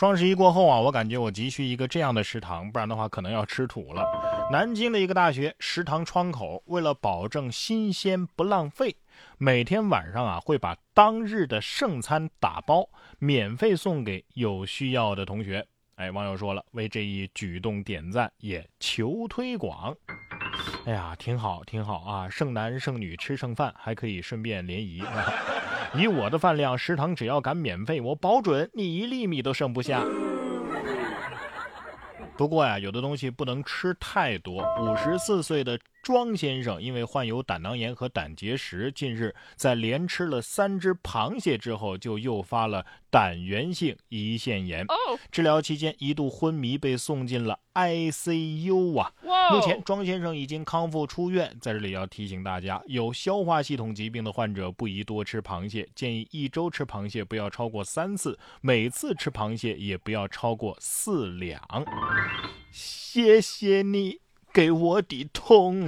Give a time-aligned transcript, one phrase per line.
[0.00, 4.02] 双十一过后啊，我感觉我急需一个这样的食堂，不然的话可能要吃土了。
[4.50, 8.96] 南京的一个大学食堂窗口，为了保证新鲜不浪费，
[9.36, 15.66] 每天晚上啊会把当日的剩餐打包，免费送给有需要的同学。
[15.96, 19.94] 哎，网友说了，为这一举动点赞，也求推广。
[20.86, 22.26] 哎呀，挺好，挺好啊！
[22.26, 25.02] 剩男剩女吃剩饭，还可以顺便联谊。
[25.94, 30.04] 以我的饭量，食堂只要敢免费，我保准你一粒米都剩不下。
[32.36, 34.64] 不过呀，有的东西不能吃太多。
[34.80, 44.86] 五十四岁的庄先生因为患有胆囊炎和胆结石，近日在连吃了三只螃蟹之后，就诱发了胆源性胰腺炎。
[45.30, 49.12] 治疗期间一度昏迷，被送进了 ICU 啊。
[49.52, 51.54] 目前庄先生已经康复出院。
[51.60, 61.60] 在这里要提醒大家，有消化系统疾病的患者不宜多吃螃蟹，建议一周吃螃蟹不要超过三次，每次吃螃蟹也不要超过四两。
[62.70, 64.29] 谢谢你。
[64.52, 65.86] 给我的痛，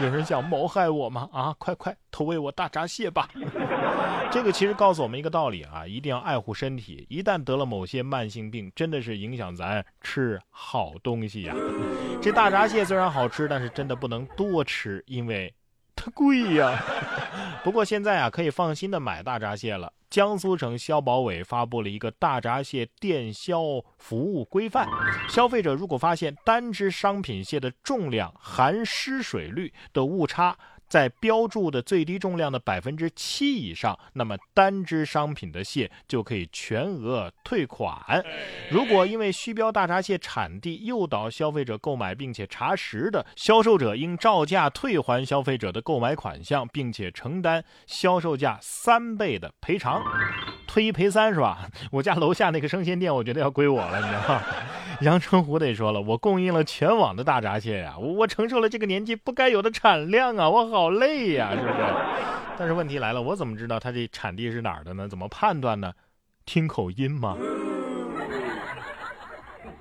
[0.00, 1.28] 有人想谋害我吗？
[1.32, 3.28] 啊，快快投喂我大闸蟹吧！
[4.30, 7.06] 这个其实告诉我们一个道理啊，一定要爱护身体。
[7.08, 11.54] 一旦得了某些慢性病，真的是影响咱吃好东西呀。
[12.20, 15.54] 这大闸蟹虽然好吃，但是真的不能多吃，因为
[15.94, 16.82] 它贵呀。
[17.62, 19.92] 不过现在啊，可以放心的买大闸蟹了。
[20.08, 23.60] 江苏省消保委发布了一个大闸蟹电销
[23.98, 24.88] 服务规范，
[25.28, 30.56] 消费者如果发现单只商品蟹的重量含失水率的误差。
[30.88, 38.24] 在标注的最低重量的百分之七以上，那么单只商品的蟹就可以全额退款。
[38.70, 50.02] 如果因为虚标大闸蟹产地诱导消费者购买并且查实的，销售者应照价退还消费者的购买款项，并且承担销售价三倍的赔偿。
[50.66, 51.68] 退一赔三是吧？
[51.92, 54.42] 我家楼下那个生鲜店，我觉得要归我了，你知道吗？
[55.00, 61.74] 阳澄湖得说了，我供应了全网的大闸蟹呀，我承受了这个年纪不该有的产量啊，我好累呀，是不是？
[62.58, 65.06] 但是问题来了，我怎么知道它这产地是哪儿的呢？
[65.06, 65.92] 怎么判断呢？
[66.46, 67.36] 听口音吗？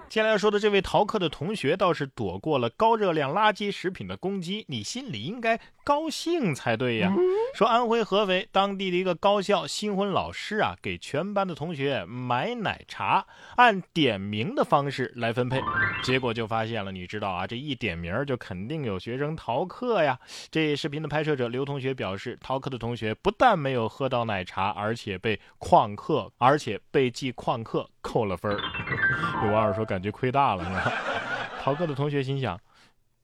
[0.09, 7.13] 接下来要说的这位逃课的同学倒是躲过了高热量垃圾食品的攻击，你心里应该高兴才对呀。
[7.53, 13.25] 说安徽合肥当地的一个高校新婚老师啊，给全班的同学买奶茶，
[13.55, 15.61] 按点名的方式来分配，
[16.03, 20.19] 结果就发现了，你知道啊，这一点名就肯定有学生逃课呀。
[20.49, 27.87] 这视频的拍摄者刘同学表示，逃课的同学不但没有喝到奶茶，而且被旷课，而且被记旷课。
[28.01, 28.59] 扣了分儿，
[29.45, 30.93] 有网友说感觉亏大了。
[31.61, 32.59] 逃课的同学心想：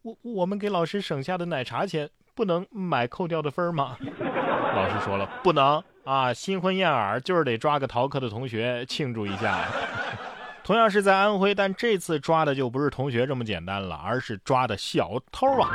[0.02, 3.98] 我我们给老师省下的奶茶钱不能买扣掉的分吗？
[4.74, 6.34] 老师说了，不能啊！
[6.34, 9.66] 新婚燕尔就是得抓个逃课的同学庆祝一下。
[10.64, 15.70] 同样是在安徽，但这次抓的就不是同学这么简单了，而是抓的小偷啊！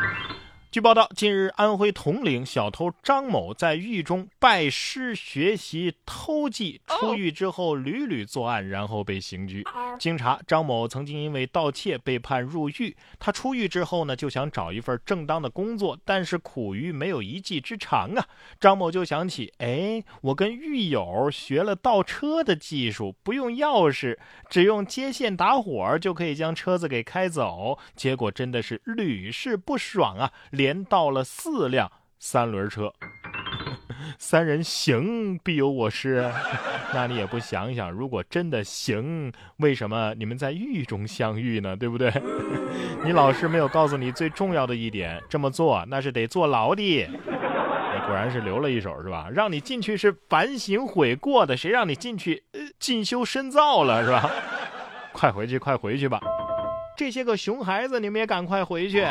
[0.77, 9.65] 据报道，近日安徽铜陵小偷张某在狱中拜师学习偷技，出狱之后屡屡作案，然后被刑拘。
[9.99, 12.95] 经查，张某曾经因为盗窃被判入狱。
[13.19, 18.27] 他出狱之后呢，就想找一份正当的工作，但是苦于没有一技之长啊。
[18.61, 24.19] 张某就想起，哎，我跟狱友学了倒车的技术，不用钥匙，
[24.51, 27.79] 只用接线打火就可以将车子给开走。
[27.95, 30.31] 结果真的是屡试不爽啊！
[30.51, 31.88] 连连到了四辆
[32.19, 32.93] 三轮车，
[34.19, 36.28] 三人行必有我师，
[36.93, 41.77] 那你也不想想，如果真的行，为什么你们在狱中相遇呢？
[41.77, 42.12] 对不对？
[43.04, 47.09] 你老师没有告诉你最重要的一点，这么做那是得坐牢的。
[48.06, 49.28] 果然是留了一手是吧？
[49.33, 54.28] 让你进去是反省悔过的，谁让你进去呃进修深造了是吧？
[55.12, 56.21] 快回去，快回去吧！
[56.97, 59.06] 这些个熊孩子，你们也赶快回去。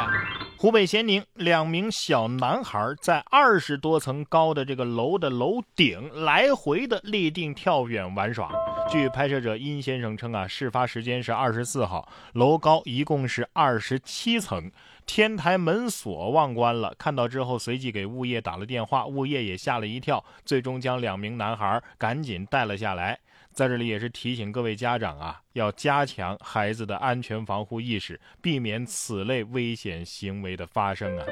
[0.57, 8.51] 湖北咸宁两名小男孩在二十多层高的这个楼的楼顶来回的立定跳远玩耍。
[8.89, 14.71] 据拍摄者殷先生称啊，事发时间是二十四号，楼高一共是二十七层，
[15.05, 16.95] 天台门锁忘关了。
[16.97, 23.19] 看到之后，随即给物业打了电话，物业也吓了一跳，最终将两名男孩赶紧带了下来。
[23.55, 31.25] 在这里也是提醒各位家长啊，要加强孩子的安全防护意识，避免此类危险行为的发生啊！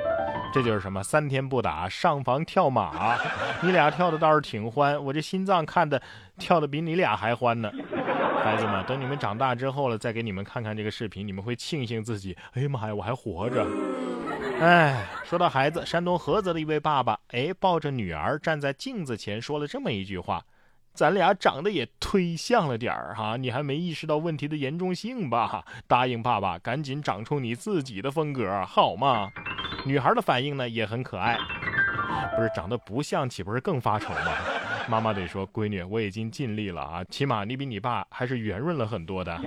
[0.53, 3.17] 这就是什么三天不打上房跳马，
[3.61, 6.01] 你俩跳的倒是挺欢，我这心脏看的
[6.37, 7.69] 跳的比你俩还欢呢。
[8.41, 13.67] 孩子们，等你们长大之后了，再给你们看看这个视频，你们会庆幸自己，哎呀妈呀，我还活着！
[14.61, 20.41] 哎，说到孩子，山东菏泽的一位爸爸，哎，抱着女儿站在镜子前说了这么一句话。
[20.93, 25.65] 咱俩长得也忒像了点儿哈，你还没意识到问题的严重性吧？
[25.87, 29.31] 答应爸爸，赶紧长出你自己的风格好吗？
[29.87, 31.35] 女孩的反应呢也很可爱，
[32.35, 34.31] 不是长得不像，岂不是更发愁吗？
[34.87, 39.39] 妈妈得说，闺女，我已经尽力了啊，起码你比你爸还是圆润了很多的。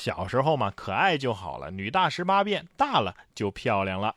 [0.00, 4.14] 小时候嘛，可爱就好了，女大十八变，大了就漂亮了。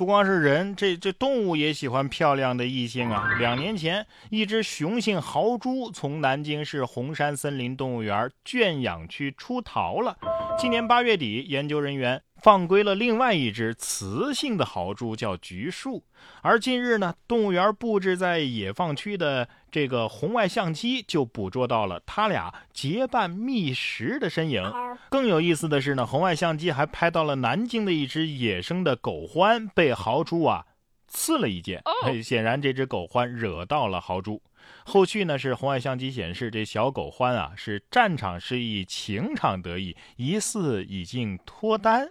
[0.00, 3.28] 不光是人，这这动物也喜欢漂亮的异性啊。
[3.38, 10.16] 两年前，一只雄性豪猪从南京市红山森林动物园圈养区出逃了。
[10.58, 12.22] 今年八月底，研究人员。
[12.42, 16.02] 放归了另外一只雌性的豪猪，叫橘树。
[16.42, 24.62] 而近日呢，动物园布置在野放区的这个红外相机就捕捉到了它俩结伴觅食的身影。
[25.08, 30.64] 更有意思的是呢，红外相机还拍到了南京的一只野生的狗獾被豪猪啊
[31.10, 31.82] 刺了一剑。
[32.24, 34.40] 显然，这只狗獾惹到了豪猪。
[34.84, 42.06] 后续呢是红外相机显示，这小狗獾啊是战场失意，情场得意，疑似已经脱单。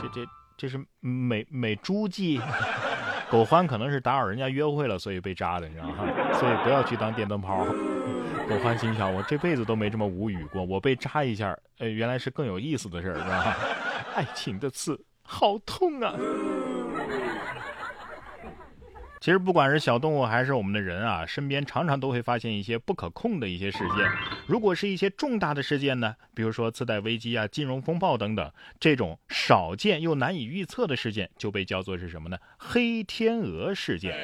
[0.00, 0.26] 这这
[0.56, 2.40] 这是美美猪计，
[3.30, 6.06] 狗獾可能是打扰人家约会了，所以被扎的，你知道吗？
[6.34, 7.64] 所以不要去当电灯泡。
[8.48, 13.56] 狗獾心想：我这辈子都没这么无语过，我被扎一下，呃，原来是更有意思的事儿，是吧？
[14.16, 16.14] 爱情的刺，好痛啊！
[19.20, 24.08] 其实不管是小动物还是我们的人啊，身边常常都会发现一些不可控的一些事件。
[24.46, 32.38] 如果是一些重大的事件呢，比如说次贷危机啊、金融风暴等等，这种少见又难以预测的事件就被叫做是什么呢？
[32.58, 34.14] 黑天鹅事件。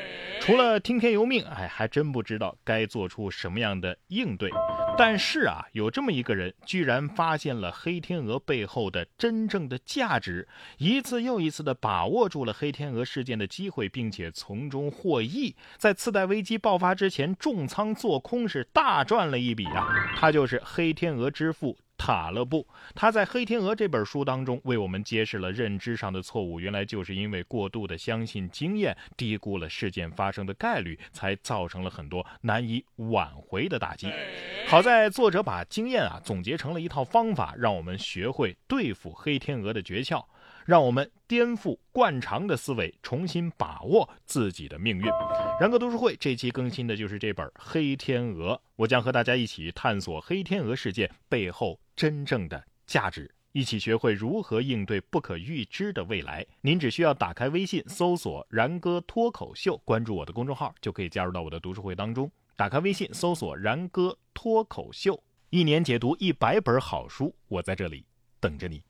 [0.40, 4.50] 除了听天由命，哎，还真不知道该做出什么样的应对。
[4.96, 10.46] 但是啊，有这么一个人，居然发现了黑天鹅背后的真正的价值，
[10.78, 19.84] 一次又一次的把握住了黑天鹅事件的机会，并且从中获益，在次贷危机爆发之前重仓做空，是大赚了一笔啊！
[20.16, 21.76] 他就是黑天鹅之父。
[21.96, 34.12] 塔勒布，他在《黑天鹅》这本书当中为我们揭示了认知上的错误，原来就是因为过度的相信经验，低估了事件发生的概率，才造成了很多难以挽回的打击。
[34.66, 40.24] 好在作者把经验啊总结成了一套方法，让我们学会对付黑天鹅的诀窍。
[40.66, 45.04] 让我们颠覆惯常的思维，重新把握自己的命运。
[45.60, 56.44] 然哥读书会这期更新的就是这本《黑天鹅》，我将和大家一起探索黑天鹅事件背后真正的价值，一起学会如何应对不可预知的未来。
[56.60, 62.30] 您只需要打开微信，搜索“然哥脱口秀”，关注我的公众号，就可以加入到我的读书会当中。
[62.56, 68.04] 打开微信，搜索“然哥脱口秀”，一年解读一百本好书，我在这里
[68.40, 68.82] 等着你。